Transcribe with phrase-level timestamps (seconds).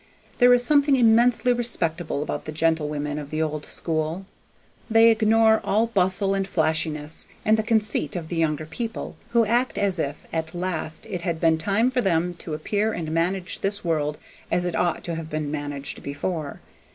[0.39, 4.25] There is something immensely respectable about the gentlewomen of the old school.
[4.89, 9.77] They ignore all bustle and flashiness, and the conceit of the younger people, who act
[9.77, 13.85] as if at last it had been time for them to appear and manage this
[13.85, 14.17] world
[14.49, 16.61] as it ought to have been managed before.